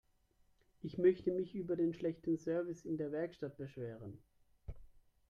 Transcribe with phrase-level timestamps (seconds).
[0.81, 4.17] Ich möchte mich über den schlechten Service in der Werkstatt beschweren.